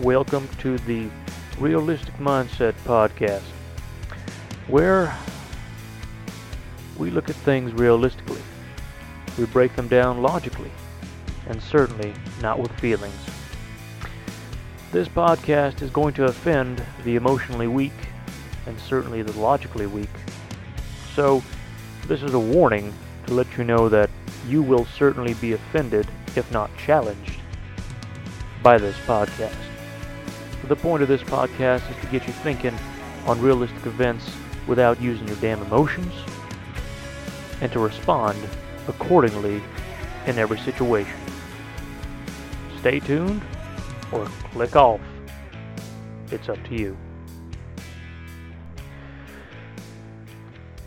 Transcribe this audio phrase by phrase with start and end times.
[0.00, 1.08] welcome to the
[1.58, 3.44] Realistic Mindset Podcast,
[4.66, 5.16] where
[6.98, 8.40] we look at things realistically.
[9.38, 10.72] We break them down logically,
[11.46, 12.12] and certainly
[12.42, 13.14] not with feelings.
[14.90, 17.92] This podcast is going to offend the emotionally weak
[18.66, 20.10] and certainly the logically weak.
[21.14, 21.42] So,
[22.08, 22.92] this is a warning
[23.26, 24.10] to let you know that
[24.48, 27.38] you will certainly be offended, if not challenged,
[28.60, 29.73] by this podcast.
[30.68, 32.74] The point of this podcast is to get you thinking
[33.26, 34.34] on realistic events
[34.66, 36.14] without using your damn emotions
[37.60, 38.38] and to respond
[38.88, 39.62] accordingly
[40.26, 41.18] in every situation.
[42.80, 43.42] Stay tuned
[44.10, 45.02] or click off.
[46.30, 46.96] It's up to you.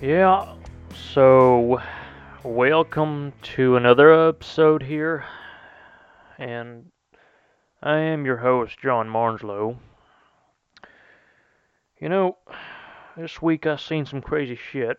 [0.02, 0.56] Yeah,
[1.14, 1.80] so
[2.42, 5.24] welcome to another episode here.
[6.40, 6.92] And
[7.82, 9.78] I am your host, John Marnslow.
[12.00, 12.38] You know,
[13.16, 14.98] this week I've seen some crazy shit.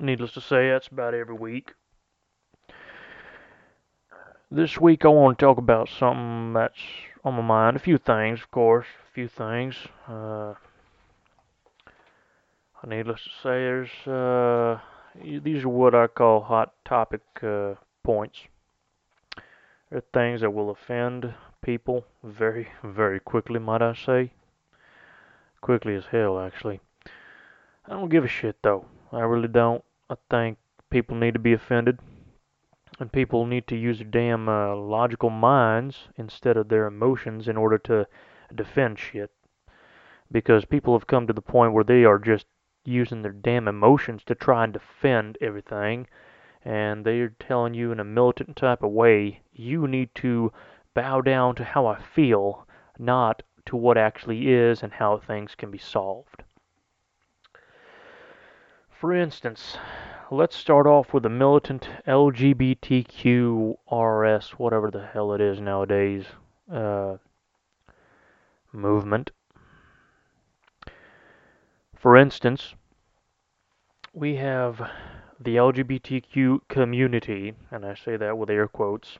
[0.00, 1.72] Needless to say, that's about every week.
[4.50, 6.82] This week I want to talk about something that's
[7.24, 7.76] on my mind.
[7.76, 8.86] A few things, of course.
[9.08, 9.76] A few things.
[10.08, 10.54] Uh,
[12.84, 14.80] needless to say, there's uh,
[15.22, 18.38] these are what I call hot topic uh, points.
[19.90, 24.32] They're things that will offend people very, very quickly, might I say.
[25.60, 26.80] Quickly as hell, actually.
[27.86, 28.86] I don't give a shit, though.
[29.12, 29.84] I really don't.
[30.10, 30.58] I think
[30.90, 31.98] people need to be offended
[32.98, 37.56] and people need to use their damn uh, logical minds instead of their emotions in
[37.56, 38.06] order to
[38.54, 39.30] defend shit.
[40.32, 42.46] Because people have come to the point where they are just
[42.84, 46.06] using their damn emotions to try and defend everything,
[46.66, 50.52] and they're telling you in a militant type of way, you need to
[50.94, 52.66] bow down to how I feel,
[52.98, 56.42] not to what actually is and how things can be solved.
[58.90, 59.78] For instance,
[60.28, 63.78] let's start off with the militant LGBTQRS,
[64.50, 66.24] whatever the hell it is nowadays,
[66.72, 67.18] uh,
[68.72, 69.30] movement.
[71.94, 72.74] For instance,
[74.12, 74.90] we have
[75.40, 79.18] the LGBTQ community, and I say that with air quotes,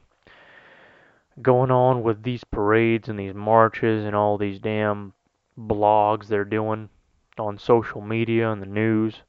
[1.43, 5.13] going on with these parades and these marches and all these damn
[5.59, 6.89] blogs they're doing
[7.39, 9.23] on social media and the news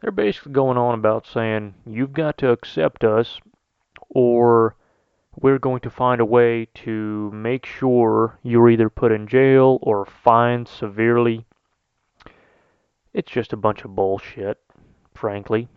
[0.00, 3.40] they're basically going on about saying you've got to accept us
[4.08, 4.76] or
[5.40, 10.04] we're going to find a way to make sure you're either put in jail or
[10.04, 11.44] fined severely.
[13.12, 14.58] It's just a bunch of bullshit,
[15.14, 15.68] frankly.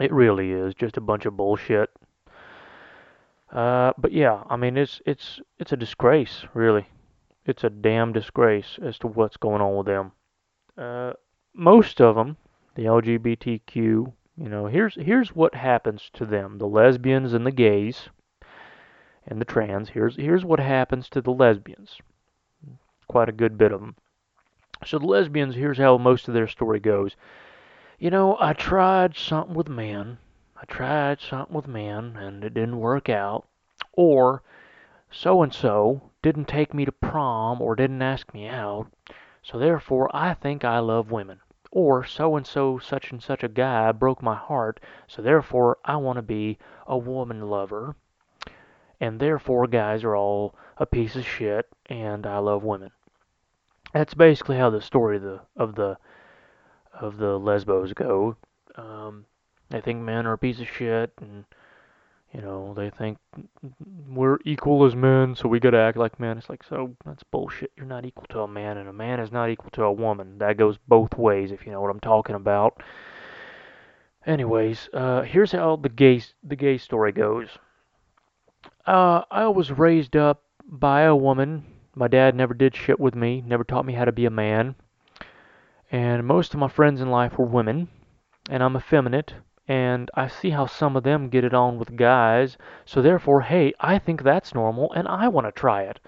[0.00, 1.90] It really is just a bunch of bullshit.
[3.52, 6.86] Uh, but yeah, I mean it's it's it's a disgrace, really.
[7.46, 10.12] It's a damn disgrace as to what's going on with them.
[10.76, 11.12] Uh,
[11.54, 12.36] most of them
[12.74, 18.08] the LGBTQ, you know, here's here's what happens to them, the lesbians and the gays
[19.26, 19.90] and the trans.
[19.90, 21.98] Here's here's what happens to the lesbians.
[23.06, 23.96] Quite a good bit of them.
[24.84, 27.14] So the lesbians, here's how most of their story goes.
[27.98, 30.18] You know, I tried something with men.
[30.56, 33.46] I tried something with men and it didn't work out.
[33.92, 34.42] Or
[35.10, 38.88] so and so didn't take me to prom or didn't ask me out.
[39.42, 41.40] So therefore I think I love women
[41.70, 45.96] or so and so such and such a guy broke my heart, so therefore I
[45.96, 47.96] want to be a woman lover.
[49.00, 52.90] And therefore guys are all a piece of shit and I love women.
[53.92, 55.98] That's basically how the story of the of the
[57.00, 58.36] of the lesbos go.
[58.76, 59.26] Um,
[59.70, 61.44] they think men are a piece of shit and
[62.34, 63.18] you know, they think
[64.08, 66.36] we're equal as men, so we gotta act like men.
[66.36, 67.70] It's like, so that's bullshit.
[67.76, 70.38] You're not equal to a man, and a man is not equal to a woman.
[70.38, 72.82] That goes both ways, if you know what I'm talking about.
[74.26, 77.50] Anyways, uh, here's how the gay the gay story goes.
[78.84, 81.64] Uh, I was raised up by a woman.
[81.94, 84.74] My dad never did shit with me, never taught me how to be a man.
[85.94, 87.86] And most of my friends in life were women,
[88.50, 89.36] and I'm effeminate
[89.68, 93.72] and I see how some of them get it on with guys, so therefore, hey,
[93.78, 96.00] I think that's normal and I want to try it.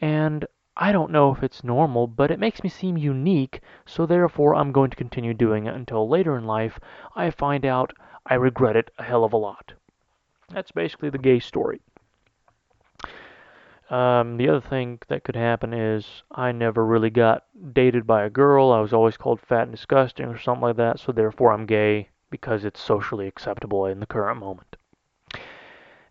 [0.00, 0.46] And
[0.76, 4.72] I don't know if it's normal, but it makes me seem unique, so therefore I'm
[4.72, 6.80] going to continue doing it until later in life
[7.14, 7.92] I find out
[8.26, 9.74] I regret it a hell of a lot.
[10.48, 11.82] That's basically the gay story.
[13.90, 18.30] Um, the other thing that could happen is I never really got dated by a
[18.30, 18.70] girl.
[18.70, 22.08] I was always called fat and disgusting or something like that, so therefore I'm gay
[22.30, 24.76] because it's socially acceptable in the current moment.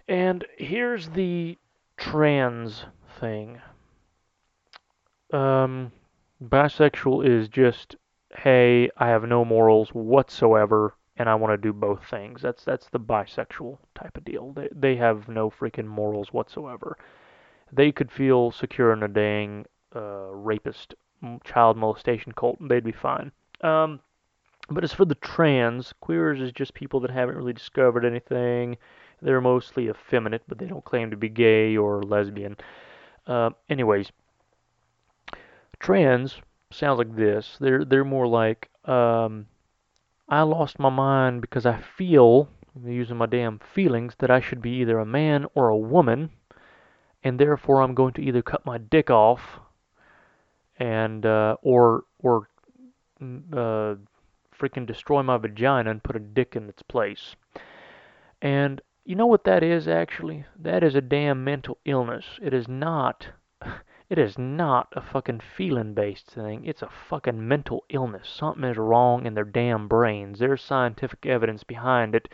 [0.09, 1.57] And here's the
[1.95, 2.85] trans
[3.17, 3.61] thing.
[5.31, 5.93] Um,
[6.43, 7.95] bisexual is just,
[8.35, 12.41] hey, I have no morals whatsoever, and I want to do both things.
[12.41, 14.51] That's that's the bisexual type of deal.
[14.51, 16.97] They they have no freaking morals whatsoever.
[17.71, 20.95] They could feel secure in a dang uh, rapist
[21.43, 23.31] child molestation cult, and they'd be fine.
[23.61, 23.99] Um,
[24.69, 28.77] but as for the trans, queers is just people that haven't really discovered anything.
[29.21, 32.55] They're mostly effeminate, but they don't claim to be gay or lesbian.
[33.27, 34.11] Uh, anyways,
[35.79, 36.41] trans
[36.71, 37.57] sounds like this.
[37.59, 39.47] They're they're more like um,
[40.27, 42.49] I lost my mind because I feel
[42.85, 46.29] using my damn feelings that I should be either a man or a woman,
[47.23, 49.59] and therefore I'm going to either cut my dick off
[50.77, 52.47] and uh, or or
[53.21, 53.95] uh,
[54.57, 57.35] freaking destroy my vagina and put a dick in its place.
[58.41, 60.45] And you know what that is actually?
[60.57, 62.25] That is a damn mental illness.
[62.41, 63.27] It is not
[64.09, 66.65] it is not a fucking feeling based thing.
[66.65, 68.29] It's a fucking mental illness.
[68.29, 70.39] Something is wrong in their damn brains.
[70.39, 72.29] There's scientific evidence behind it.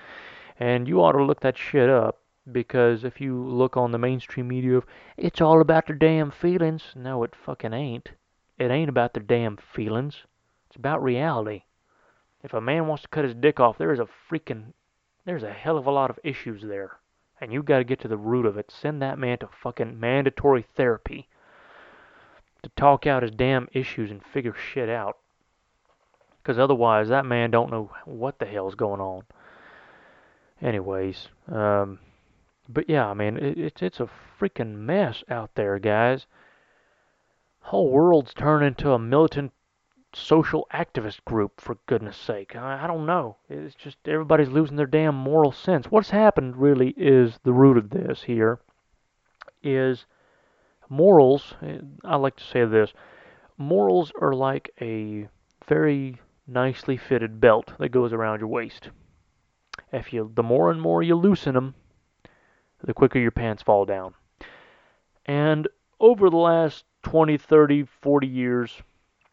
[0.59, 2.21] And you ought to look that shit up
[2.51, 4.85] because if you look on the mainstream media of
[5.17, 8.11] it's all about their damn feelings, no it fucking ain't.
[8.57, 10.23] It ain't about their damn feelings.
[10.67, 11.63] It's about reality.
[12.43, 14.73] If a man wants to cut his dick off, there is a freaking
[15.25, 16.99] there's a hell of a lot of issues there.
[17.41, 18.71] And you got to get to the root of it.
[18.71, 21.27] Send that man to fucking mandatory therapy
[22.63, 25.17] to talk out his damn issues and figure shit out.
[26.41, 29.23] Because otherwise, that man don't know what the hell's going on.
[30.61, 31.99] Anyways, um,
[32.67, 34.09] but yeah, I mean, it, it's it's a
[34.39, 36.25] freaking mess out there, guys.
[37.59, 39.51] Whole world's turned into a militant
[40.13, 42.55] social activist group, for goodness sake.
[42.55, 43.37] I, I don't know.
[43.49, 45.87] It's just everybody's losing their damn moral sense.
[45.91, 48.59] What's happened really is the root of this here
[49.61, 50.05] is
[50.89, 51.55] morals.
[51.61, 52.93] Eh, I like to say this
[53.57, 55.27] morals are like a
[55.67, 58.89] very nicely fitted belt that goes around your waist.
[59.91, 61.75] If you, the more and more you loosen them,
[62.85, 64.13] the quicker your pants fall down.
[65.25, 65.67] And
[65.99, 68.81] over the last 20, 30, 40 years,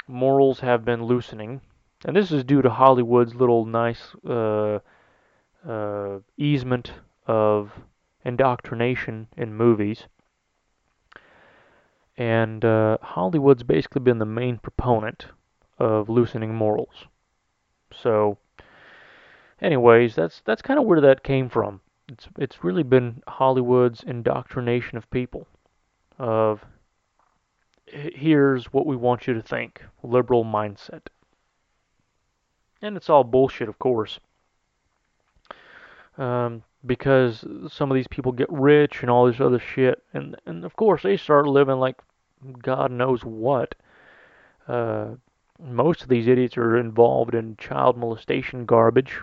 [0.08, 1.60] morals have been loosening,
[2.04, 4.78] and this is due to Hollywood's little nice uh,
[5.68, 6.92] uh, easement
[7.26, 7.72] of
[8.24, 10.06] indoctrination in movies.
[12.16, 15.26] And uh, Hollywood's basically been the main proponent
[15.78, 17.06] of loosening morals.
[17.92, 18.38] So,
[19.60, 21.80] anyways, that's that's kind of where that came from.
[22.08, 25.46] It's it's really been Hollywood's indoctrination of people,
[26.18, 26.64] of
[27.86, 31.06] here's what we want you to think liberal mindset.
[32.80, 34.18] And it's all bullshit, of course.
[36.18, 40.02] Um, because some of these people get rich and all this other shit.
[40.12, 41.96] And, and of course, they start living like
[42.60, 43.74] God knows what.
[44.66, 45.10] Uh,
[45.60, 49.20] most of these idiots are involved in child molestation garbage,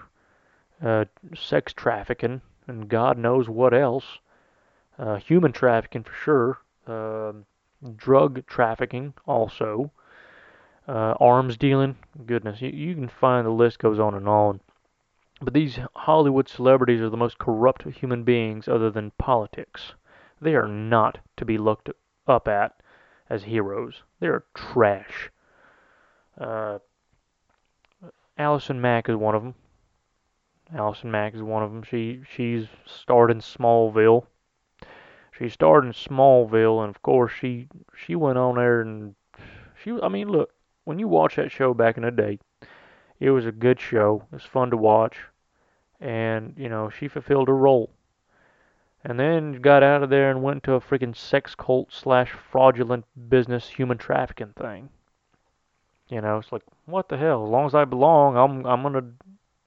[0.82, 1.06] uh,
[1.36, 4.20] sex trafficking, and God knows what else.
[4.98, 6.60] Uh, human trafficking for sure.
[6.88, 7.46] Um,
[7.96, 9.92] drug trafficking also,
[10.88, 11.98] uh, arms dealing.
[12.26, 14.62] Goodness, you, you can find the list goes on and on.
[15.42, 19.94] But these Hollywood celebrities are the most corrupt human beings other than politics.
[20.42, 21.90] They are not to be looked
[22.28, 22.82] up at
[23.30, 24.04] as heroes.
[24.20, 25.32] They are trash.
[26.38, 26.80] Uh,
[28.38, 29.56] Allison Mack is one of them.
[30.74, 31.84] Allison Mack is one of them.
[31.84, 34.26] She she's starred in Smallville
[35.40, 39.16] she starred in Smallville, and of course she she went on there and
[39.82, 39.98] she.
[40.04, 40.52] I mean, look,
[40.84, 42.40] when you watch that show back in the day,
[43.22, 44.24] it was a good show.
[44.32, 45.18] It was fun to watch,
[46.02, 47.90] and you know she fulfilled her role.
[49.02, 53.06] And then got out of there and went to a freaking sex cult slash fraudulent
[53.30, 54.90] business human trafficking thing.
[56.10, 57.46] You know, it's like what the hell?
[57.46, 59.14] As long as I belong, I'm I'm gonna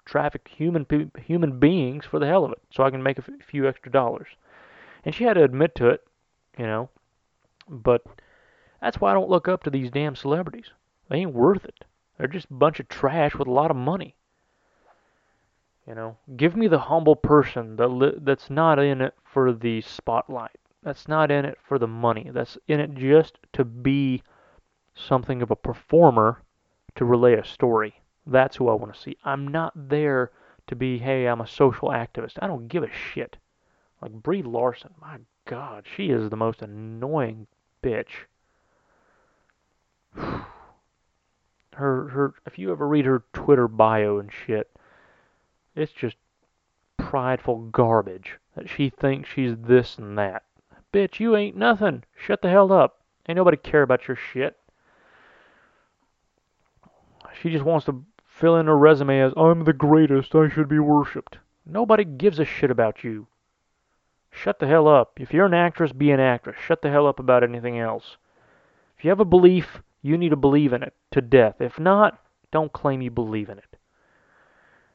[0.04, 3.68] traffic human human beings for the hell of it, so I can make a few
[3.68, 4.28] extra dollars.
[5.04, 6.06] And she had to admit to it,
[6.58, 6.88] you know.
[7.68, 8.04] But
[8.80, 10.70] that's why I don't look up to these damn celebrities.
[11.08, 11.84] They ain't worth it.
[12.18, 14.16] They're just a bunch of trash with a lot of money.
[15.86, 19.80] You know, give me the humble person that li- that's not in it for the
[19.80, 20.58] spotlight.
[20.82, 22.30] That's not in it for the money.
[22.32, 24.22] That's in it just to be
[24.94, 26.42] something of a performer
[26.94, 28.01] to relay a story.
[28.26, 29.16] That's who I want to see.
[29.24, 30.30] I'm not there
[30.68, 32.38] to be, hey, I'm a social activist.
[32.40, 33.36] I don't give a shit.
[34.00, 37.46] Like Brie Larson, my God, she is the most annoying
[37.82, 38.26] bitch.
[41.74, 44.70] Her her if you ever read her Twitter bio and shit,
[45.74, 46.16] it's just
[46.98, 50.44] prideful garbage that she thinks she's this and that.
[50.92, 52.04] bitch, you ain't nothing.
[52.14, 53.00] Shut the hell up.
[53.26, 54.58] Ain't nobody care about your shit.
[57.40, 58.04] She just wants to
[58.42, 61.38] fill in her resume as I'm the greatest, I should be worshipped.
[61.64, 63.28] Nobody gives a shit about you.
[64.32, 65.20] Shut the hell up.
[65.20, 66.56] If you're an actress, be an actress.
[66.66, 68.16] Shut the hell up about anything else.
[68.98, 71.60] If you have a belief, you need to believe in it to death.
[71.60, 72.18] If not,
[72.50, 73.76] don't claim you believe in it.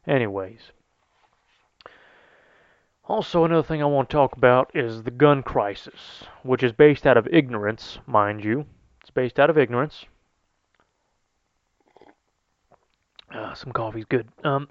[0.05, 0.73] Anyways.
[3.05, 7.07] Also, another thing I want to talk about is the gun crisis, which is based
[7.07, 8.65] out of ignorance, mind you.
[8.99, 10.05] It's based out of ignorance.
[13.37, 14.27] Uh, some coffee's good.
[14.43, 14.67] Um,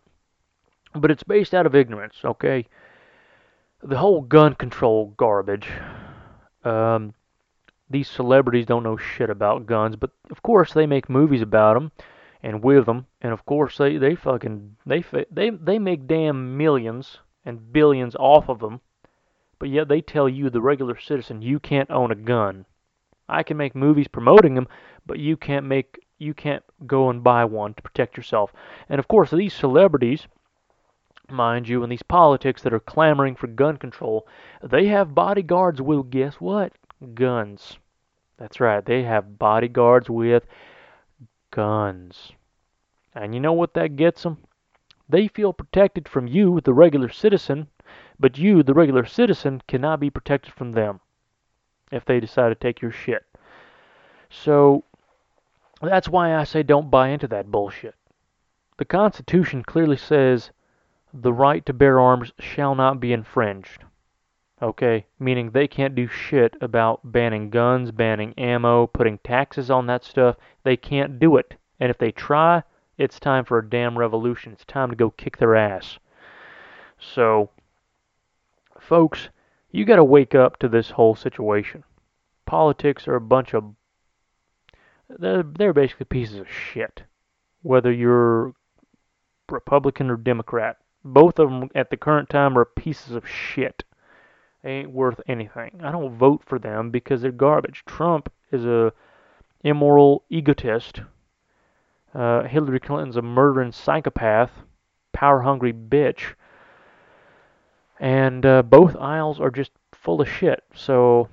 [0.94, 2.66] but it's based out of ignorance, okay?
[3.82, 5.68] The whole gun control garbage.
[6.64, 7.14] Um,
[7.88, 11.92] these celebrities don't know shit about guns, but of course they make movies about them
[12.42, 17.18] and with them, and of course they they fucking they they they make damn millions
[17.44, 18.80] and billions off of them,
[19.60, 22.66] but yet they tell you, the regular citizen, you can't own a gun.
[23.28, 24.66] I can make movies promoting them,
[25.06, 28.52] but you can't make you can't go and buy one to protect yourself.
[28.88, 30.26] And of course, these celebrities,
[31.28, 34.26] mind you, and these politics that are clamoring for gun control,
[34.62, 36.72] they have bodyguards with guess what?
[37.14, 37.78] Guns.
[38.38, 40.46] That's right, they have bodyguards with
[41.50, 42.32] guns.
[43.14, 44.38] And you know what that gets them?
[45.08, 47.68] They feel protected from you, the regular citizen,
[48.18, 51.00] but you, the regular citizen, cannot be protected from them
[51.92, 53.24] if they decide to take your shit.
[54.28, 54.84] So
[55.82, 57.94] that's why I say don't buy into that bullshit.
[58.78, 60.50] The Constitution clearly says
[61.12, 63.84] the right to bear arms shall not be infringed.
[64.60, 65.06] Okay?
[65.18, 70.36] Meaning they can't do shit about banning guns, banning ammo, putting taxes on that stuff.
[70.62, 71.56] They can't do it.
[71.78, 72.62] And if they try,
[72.96, 74.52] it's time for a damn revolution.
[74.52, 75.98] It's time to go kick their ass.
[76.98, 77.50] So,
[78.80, 79.28] folks,
[79.70, 81.84] you got to wake up to this whole situation.
[82.46, 83.74] Politics are a bunch of
[85.08, 87.02] they're, they're basically pieces of shit.
[87.62, 88.54] Whether you're
[89.50, 93.84] Republican or Democrat, both of them at the current time are pieces of shit.
[94.62, 95.80] They ain't worth anything.
[95.82, 97.84] I don't vote for them because they're garbage.
[97.86, 98.92] Trump is a
[99.62, 101.00] immoral egotist
[102.16, 104.50] uh, Hillary Clinton's a murdering psychopath,
[105.12, 106.34] power hungry bitch.
[108.00, 110.64] And uh, both aisles are just full of shit.
[110.74, 111.28] So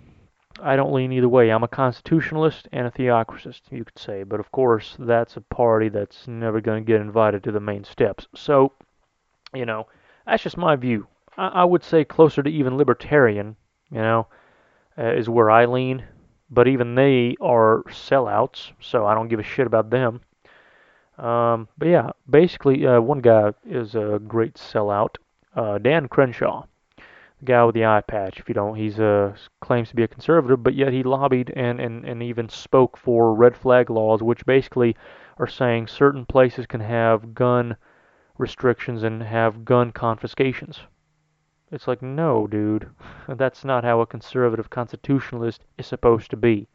[0.62, 1.50] I don't lean either way.
[1.50, 4.24] I'm a constitutionalist and a theocratist, you could say.
[4.24, 7.84] But of course, that's a party that's never going to get invited to the main
[7.84, 8.28] steps.
[8.36, 8.72] So,
[9.54, 9.88] you know,
[10.26, 11.08] that's just my view.
[11.38, 13.56] I, I would say closer to even libertarian,
[13.92, 14.28] you know,
[14.98, 16.06] uh, is where I lean.
[16.50, 20.22] But even they are sellouts, so I don't give a shit about them.
[21.18, 25.16] Um, but yeah, basically, uh, one guy is a great sellout.
[25.56, 26.66] Uh, Dan Crenshaw,
[27.46, 28.40] guy with the eye patch.
[28.40, 31.80] If you don't, he's uh, claims to be a conservative, but yet he lobbied and,
[31.80, 34.96] and, and even spoke for red flag laws, which basically
[35.38, 37.76] are saying certain places can have gun
[38.38, 40.82] restrictions and have gun confiscations.
[41.72, 42.90] It's like, no, dude,
[43.28, 46.68] that's not how a conservative constitutionalist is supposed to be.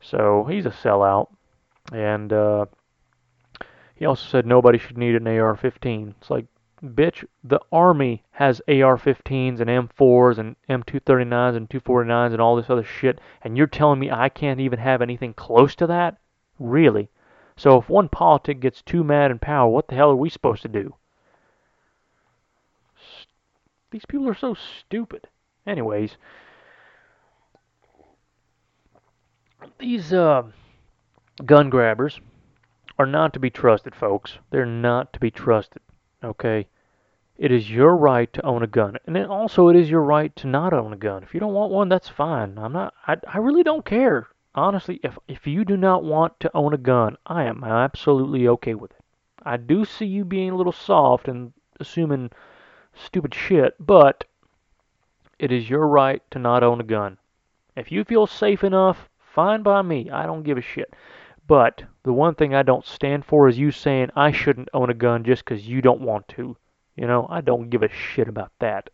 [0.00, 1.28] So he's a sellout,
[1.92, 2.66] and uh,
[3.94, 6.14] he also said nobody should need an AR-15.
[6.20, 6.46] It's like,
[6.82, 12.82] bitch, the Army has AR-15s and M4s and M239s and 249s and all this other
[12.82, 16.18] shit, and you're telling me I can't even have anything close to that?
[16.58, 17.08] Really?
[17.56, 20.62] So if one politic gets too mad in power, what the hell are we supposed
[20.62, 20.94] to do?
[23.90, 25.28] These people are so stupid.
[25.66, 26.16] Anyways,
[29.78, 30.44] these uh,
[31.44, 32.20] gun grabbers
[32.98, 34.38] are not to be trusted, folks.
[34.50, 35.82] They're not to be trusted.
[36.22, 36.66] Okay?
[37.38, 38.98] It is your right to own a gun.
[39.06, 41.22] And then also it is your right to not own a gun.
[41.22, 42.58] If you don't want one, that's fine.
[42.58, 44.28] I'm not I, I really don't care.
[44.54, 48.74] Honestly, if if you do not want to own a gun, I am absolutely okay
[48.74, 49.04] with it.
[49.42, 52.30] I do see you being a little soft and assuming
[52.94, 54.24] stupid shit, but
[55.38, 57.18] it is your right to not own a gun.
[57.74, 60.10] If you feel safe enough, fine by me.
[60.10, 60.94] I don't give a shit.
[61.46, 64.94] But the one thing I don't stand for is you saying I shouldn't own a
[64.94, 66.56] gun just 'cause you don't want to.
[66.96, 68.90] You know, I don't give a shit about that.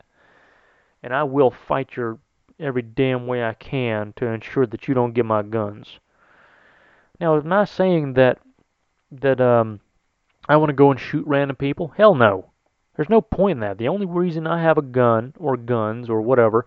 [1.03, 2.19] And I will fight your
[2.59, 6.01] every damn way I can to ensure that you don't get my guns.
[7.21, 8.39] Now, am I saying that
[9.11, 9.81] that um
[10.49, 11.89] I want to go and shoot random people?
[11.97, 12.51] Hell no.
[12.97, 13.79] There's no point in that.
[13.79, 16.65] The only reason I have a gun or guns or whatever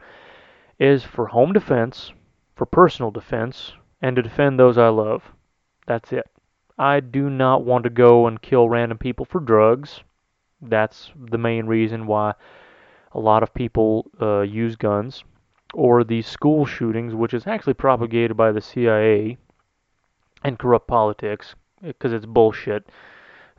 [0.80, 2.14] is for home defense,
[2.56, 5.34] for personal defense, and to defend those I love.
[5.92, 6.32] That's it.
[6.78, 10.06] I do not want to go and kill random people for drugs.
[10.62, 12.36] That's the main reason why
[13.12, 15.26] a lot of people uh, use guns.
[15.74, 19.38] or the school shootings, which is actually propagated by the CIA
[20.46, 22.88] and corrupt politics because it's bullshit.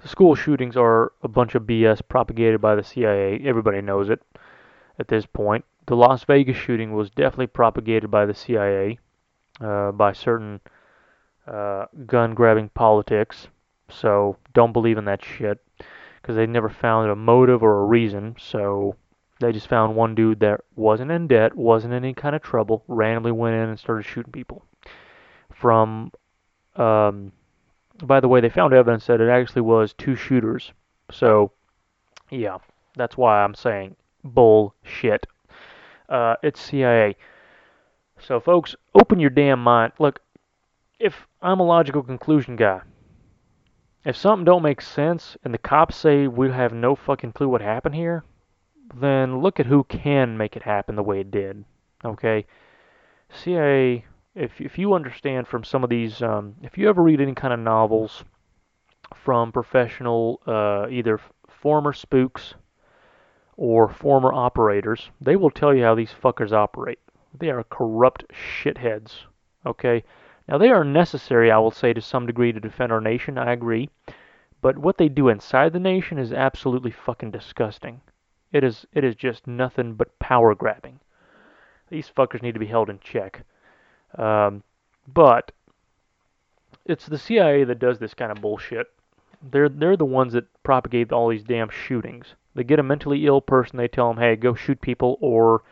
[0.02, 3.40] School shootings are a bunch of BS propagated by the CIA.
[3.44, 4.22] Everybody knows it
[4.98, 5.66] at this point.
[5.84, 8.98] The Las Vegas shooting was definitely propagated by the CIA,
[9.60, 10.62] uh, by certain
[11.46, 13.48] uh, gun grabbing politics.
[13.88, 15.58] So don't believe in that shit
[16.20, 18.36] because they never found a motive or a reason.
[18.38, 18.96] So
[19.40, 22.84] they just found one dude that wasn't in debt, wasn't in any kind of trouble,
[22.86, 24.64] randomly went in and started shooting people.
[25.52, 26.12] From,
[26.76, 27.32] um,
[28.02, 30.72] by the way, they found evidence that it actually was two shooters.
[31.10, 31.52] So,
[32.30, 32.58] yeah,
[32.96, 35.26] that's why I'm saying bullshit.
[36.08, 37.16] Uh, it's CIA.
[38.20, 39.92] So, folks, open your damn mind.
[39.98, 40.20] Look,
[41.00, 42.82] if I'm a logical conclusion guy,
[44.04, 47.60] if something don't make sense and the cops say we have no fucking clue what
[47.60, 48.24] happened here,
[48.94, 51.64] then look at who can make it happen the way it did.
[52.04, 52.46] Okay?
[53.28, 57.34] CIA, if, if you understand from some of these, um, if you ever read any
[57.34, 58.24] kind of novels
[59.14, 62.54] from professional, uh, either former spooks
[63.56, 66.98] or former operators, they will tell you how these fuckers operate.
[67.36, 69.12] They are corrupt shitheads.
[69.64, 70.02] Okay?
[70.52, 73.38] Now, they are necessary, I will say, to some degree to defend our nation.
[73.38, 73.88] I agree.
[74.60, 78.02] But what they do inside the nation is absolutely fucking disgusting.
[78.52, 81.00] It is it is just nothing but power grabbing.
[81.88, 83.46] These fuckers need to be held in check.
[84.18, 84.62] Um,
[85.08, 85.52] but
[86.84, 88.88] it's the CIA that does this kind of bullshit.
[89.40, 92.34] They're they're the ones that propagate all these damn shootings.
[92.54, 95.62] They get a mentally ill person, they tell them, "Hey, go shoot people," or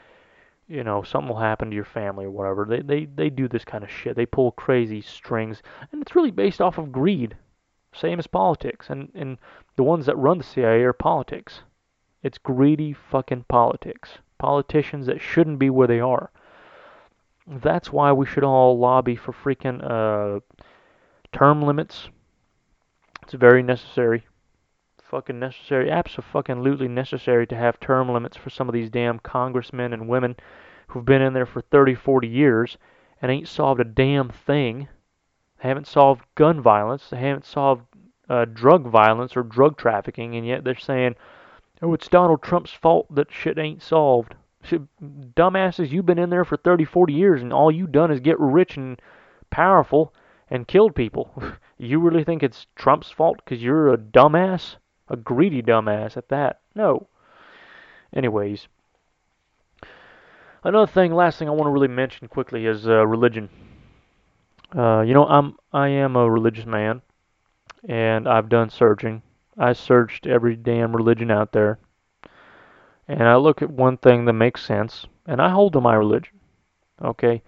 [0.71, 2.65] you know, something will happen to your family or whatever.
[2.65, 4.15] They they they do this kind of shit.
[4.15, 7.37] They pull crazy strings, and it's really based off of greed,
[7.93, 8.89] same as politics.
[8.89, 9.39] And and
[9.75, 11.63] the ones that run the CIA are politics.
[12.23, 14.19] It's greedy fucking politics.
[14.39, 16.31] Politicians that shouldn't be where they are.
[17.49, 20.41] That's why we should all lobby for freaking uh,
[21.33, 22.11] term limits.
[23.23, 24.25] It's very necessary.
[25.11, 25.91] Fucking necessary.
[25.91, 30.37] Absolutely necessary to have term limits for some of these damn congressmen and women
[30.87, 32.79] who've been in there for 30, 40 years
[33.21, 34.87] and ain't solved a damn thing.
[35.61, 37.11] They haven't solved gun violence.
[37.11, 37.83] They haven't solved
[38.29, 41.17] uh, drug violence or drug trafficking, and yet they're saying,
[41.83, 44.37] Oh, it's Donald Trump's fault that shit ain't solved.
[44.63, 44.83] Shit,
[45.35, 48.39] dumbasses, you've been in there for 30, 40 years, and all you've done is get
[48.39, 49.03] rich and
[49.51, 50.15] powerful
[50.49, 51.35] and killed people.
[51.79, 54.77] you really think it's Trump's fault because you're a dumbass?
[55.11, 56.61] A greedy dumbass at that?
[56.75, 57.09] No.
[58.15, 58.69] Anyways,
[60.65, 63.51] another thing, last thing I want to really mention quickly is uh, religion.
[64.77, 67.03] Uh, you know, I'm I am a religious man,
[67.89, 69.23] and I've done searching.
[69.59, 71.79] I searched every damn religion out there.
[73.09, 76.39] And I look at one thing that makes sense, and I hold to my religion.
[77.03, 77.43] Okay?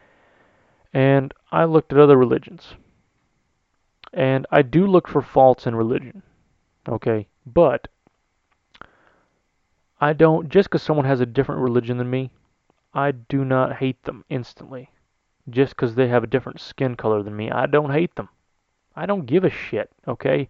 [0.93, 2.75] And I looked at other religions.
[4.13, 6.23] And I do look for faults in religion.
[6.89, 7.29] Okay?
[7.47, 7.89] But
[10.01, 12.31] I don't, just because someone has a different religion than me,
[12.95, 14.91] I do not hate them instantly.
[15.49, 18.29] Just because they have a different skin color than me, I don't hate them.
[18.95, 20.49] I don't give a shit, okay?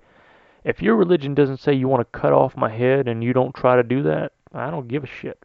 [0.65, 3.55] If your religion doesn't say you want to cut off my head and you don't
[3.55, 5.39] try to do that, I don't give a shit.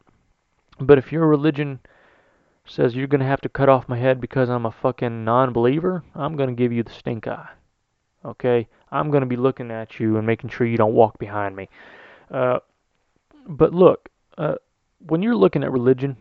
[0.80, 1.80] But if your religion
[2.66, 5.54] says you're going to have to cut off my head because I'm a fucking non
[5.54, 7.50] believer, I'm going to give you the stink eye.
[8.26, 8.68] Okay?
[8.92, 11.70] I'm going to be looking at you and making sure you don't walk behind me.
[12.32, 12.60] Uh,
[13.48, 14.56] but look, uh,
[15.06, 16.18] when you're looking at religion,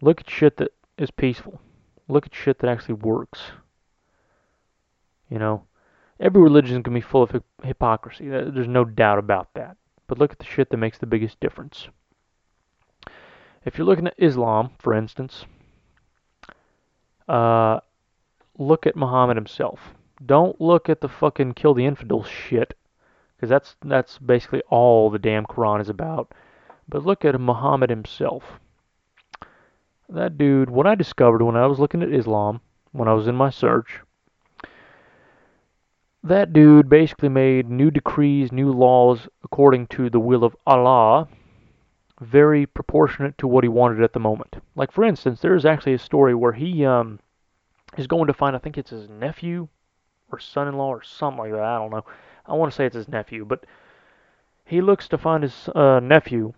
[0.00, 1.60] look at shit that is peaceful.
[2.08, 3.40] Look at shit that actually works.
[5.30, 5.64] You know,
[6.20, 8.28] every religion can be full of hypocrisy.
[8.28, 9.76] There's no doubt about that.
[10.06, 11.88] But look at the shit that makes the biggest difference.
[13.64, 15.46] If you're looking at Islam, for instance,
[17.26, 17.80] uh,
[18.58, 19.94] look at Muhammad himself.
[20.24, 22.74] Don't look at the fucking kill the infidels shit,
[23.36, 26.32] because that's that's basically all the damn Quran is about.
[26.88, 28.60] But look at Muhammad himself.
[30.08, 32.60] That dude, what I discovered when I was looking at Islam,
[32.92, 34.00] when I was in my search,
[36.22, 41.28] that dude basically made new decrees, new laws according to the will of Allah,
[42.20, 44.56] very proportionate to what he wanted at the moment.
[44.76, 47.18] Like for instance, there is actually a story where he um
[47.96, 49.68] is going to find I think it's his nephew
[50.34, 51.62] or son-in-law or something like that.
[51.62, 52.04] I don't know.
[52.46, 53.64] I want to say it's his nephew, but
[54.64, 56.52] he looks to find his uh, nephew,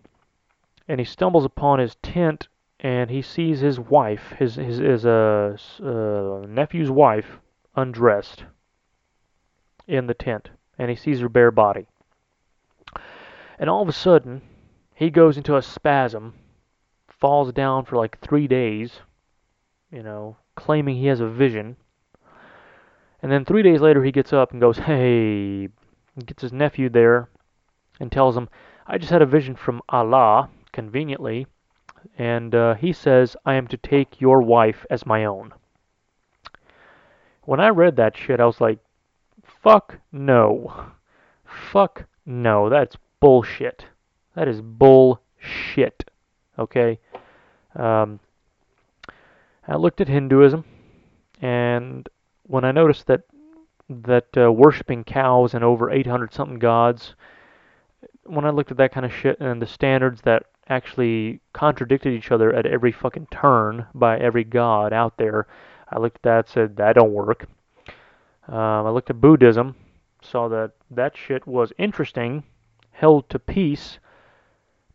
[0.88, 2.48] and he stumbles upon his tent,
[2.80, 7.38] and he sees his wife, his his his uh, uh nephew's wife,
[7.74, 8.44] undressed
[9.86, 11.86] in the tent and he sees her bare body.
[13.58, 14.42] And all of a sudden,
[14.94, 16.34] he goes into a spasm,
[17.08, 19.00] falls down for like three days,
[19.90, 21.76] you know, claiming he has a vision.
[23.26, 25.68] And then three days later, he gets up and goes, Hey,
[26.26, 27.28] gets his nephew there
[27.98, 28.48] and tells him,
[28.86, 31.48] I just had a vision from Allah, conveniently,
[32.16, 35.54] and uh, he says, I am to take your wife as my own.
[37.42, 38.78] When I read that shit, I was like,
[39.42, 40.92] fuck no.
[41.44, 42.70] Fuck no.
[42.70, 43.86] That's bullshit.
[44.36, 46.08] That is bullshit.
[46.56, 47.00] Okay?
[47.74, 48.20] Um,
[49.66, 50.64] I looked at Hinduism,
[51.42, 52.08] and
[52.46, 53.22] when I noticed that
[53.88, 57.14] that uh, worshiping cows and over 800 something gods,
[58.24, 62.32] when I looked at that kind of shit and the standards that actually contradicted each
[62.32, 65.46] other at every fucking turn by every god out there,
[65.88, 67.46] I looked at that said that don't work.
[68.48, 69.76] Um, I looked at Buddhism,
[70.22, 72.42] saw that that shit was interesting,
[72.90, 73.98] held to peace,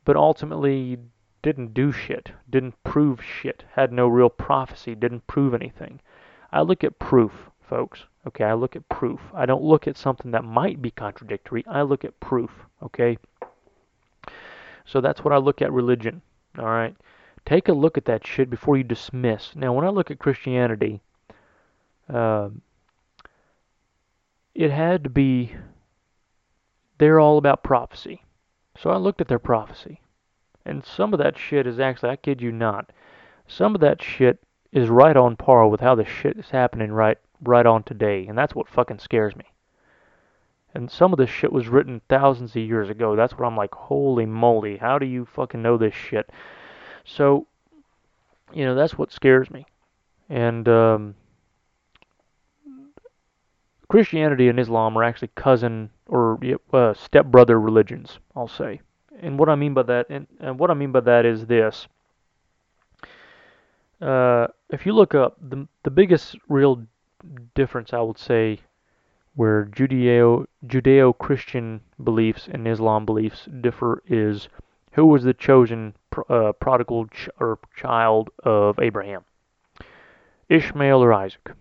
[0.04, 0.98] but ultimately
[1.42, 6.02] didn't do shit, didn't prove shit, had no real prophecy, didn't prove anything.
[6.52, 8.04] I look at proof, folks.
[8.28, 9.20] Okay, I look at proof.
[9.34, 11.64] I don't look at something that might be contradictory.
[11.68, 12.52] I look at proof.
[12.84, 13.18] Okay.
[14.86, 16.22] So that's what I look at religion.
[16.60, 16.96] All right.
[17.46, 19.56] Take a look at that shit before you dismiss.
[19.56, 21.02] Now, when I look at Christianity,
[22.08, 22.50] uh,
[24.54, 25.56] it had to be.
[26.98, 28.24] They're all about prophecy.
[28.78, 30.02] So I looked at their prophecy.
[30.66, 32.92] And some of that shit is actually, I kid you not,
[33.48, 34.40] some of that shit
[34.72, 38.38] is right on par with how the shit is happening right right on today, and
[38.38, 39.46] that's what fucking scares me.
[40.74, 43.16] And some of this shit was written thousands of years ago.
[43.16, 46.30] That's what I'm like, holy moly, how do you fucking know this shit?
[47.04, 47.48] So,
[48.54, 49.66] you know, that's what scares me.
[50.30, 51.16] And um,
[53.90, 56.40] Christianity and Islam are actually cousin or
[56.72, 58.80] uh, stepbrother religions, I'll say.
[59.20, 61.88] And what I mean by that, and, and what I mean by that is this.
[64.02, 66.84] Uh, if you look up the the biggest real
[67.54, 68.60] difference, I would say,
[69.36, 74.48] where Judeo Judeo Christian beliefs and Islam beliefs differ is
[74.94, 75.94] who was the chosen
[76.30, 79.24] uh, prodigal ch- or child of Abraham,
[80.50, 81.52] Ishmael or Isaac.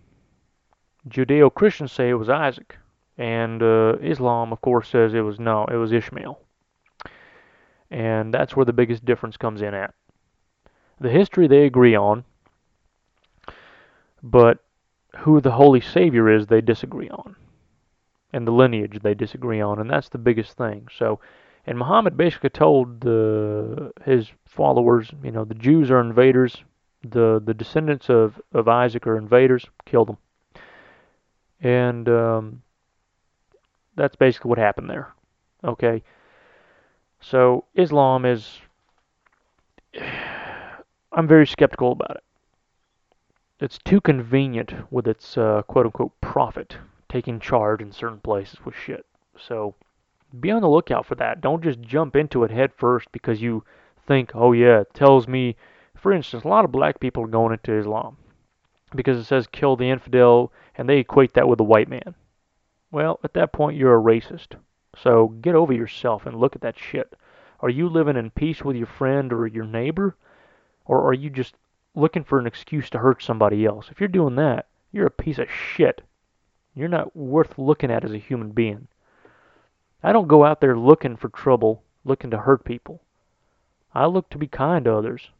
[1.08, 2.76] Judeo Christians say it was Isaac,
[3.18, 6.40] and uh, Islam, of course, says it was no, it was Ishmael.
[7.90, 9.94] And that's where the biggest difference comes in at.
[11.00, 12.24] The history they agree on,
[14.22, 14.58] but
[15.18, 17.36] who the Holy Savior is, they disagree on.
[18.32, 20.86] And the lineage they disagree on, and that's the biggest thing.
[20.96, 21.18] So,
[21.66, 26.62] and Muhammad basically told the, his followers, you know, the Jews are invaders,
[27.02, 30.18] the the descendants of, of Isaac are invaders, kill them.
[31.60, 32.62] And um,
[33.96, 35.12] that's basically what happened there.
[35.64, 36.02] Okay.
[37.20, 38.60] So Islam is,
[41.12, 42.22] I'm very skeptical about it.
[43.60, 46.78] It's too convenient with its uh, quote unquote prophet
[47.10, 49.04] taking charge in certain places with shit.
[49.36, 49.74] So
[50.40, 51.42] be on the lookout for that.
[51.42, 53.62] Don't just jump into it head first because you
[54.06, 55.56] think, oh yeah, it tells me.
[55.94, 58.16] For instance, a lot of black people are going into Islam
[58.94, 62.14] because it says kill the infidel and they equate that with the white man.
[62.90, 64.56] Well, at that point, you're a racist.
[64.96, 67.14] So get over yourself and look at that shit.
[67.60, 70.16] Are you living in peace with your friend or your neighbor?
[70.86, 71.54] Or are you just
[71.94, 73.88] looking for an excuse to hurt somebody else?
[73.90, 76.02] If you're doing that, you're a piece of shit.
[76.74, 78.88] You're not worth looking at as a human being.
[80.02, 83.02] I don't go out there looking for trouble, looking to hurt people.
[83.94, 85.30] I look to be kind to others.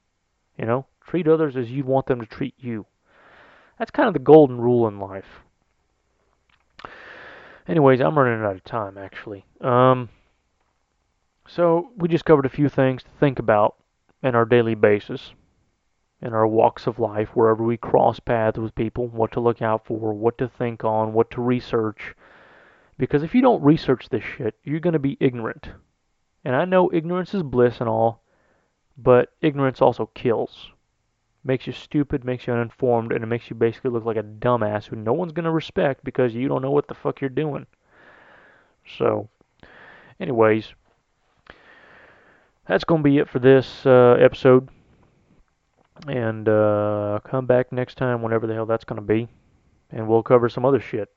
[0.58, 2.86] You know, treat others as you want them to treat you.
[3.78, 5.40] That's kind of the golden rule in life.
[7.66, 9.44] Anyways, I'm running out of time actually.
[9.60, 10.08] Um,
[11.46, 13.76] so we just covered a few things to think about
[14.22, 15.32] in our daily basis,
[16.22, 19.86] in our walks of life, wherever we cross paths with people, what to look out
[19.86, 22.14] for, what to think on, what to research.
[22.98, 25.68] Because if you don't research this shit, you're going to be ignorant.
[26.44, 28.22] And I know ignorance is bliss and all,
[28.98, 30.68] but ignorance also kills.
[31.42, 34.86] Makes you stupid, makes you uninformed, and it makes you basically look like a dumbass
[34.86, 37.66] who no one's going to respect because you don't know what the fuck you're doing.
[38.98, 39.30] So,
[40.18, 40.74] anyways,
[42.68, 44.68] that's going to be it for this uh, episode.
[46.06, 49.28] And uh, come back next time, whenever the hell that's going to be.
[49.90, 51.08] And we'll cover some other shit.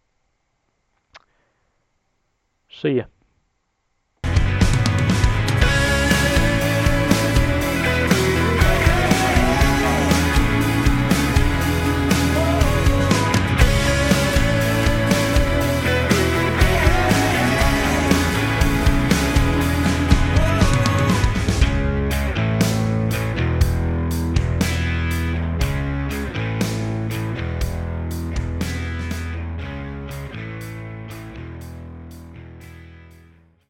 [2.70, 3.04] See ya.